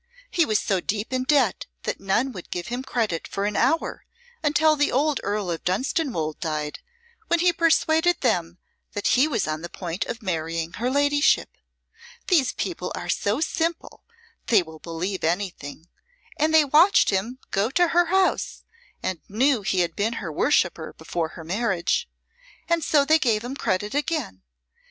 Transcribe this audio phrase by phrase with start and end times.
[0.31, 4.03] He was so deep in debt that none would give him credit for an hour,
[4.41, 6.79] until the old Earl of Dunstanwolde died,
[7.27, 8.57] when he persuaded them
[8.93, 11.51] that he was on the point of marrying her ladyship.
[12.29, 14.03] These people are so simple
[14.47, 15.87] they will believe anything,
[16.35, 18.63] and they watched him go to her house
[19.03, 22.09] and knew he had been her worshipper before her marriage.
[22.67, 24.41] And so they gave him credit again.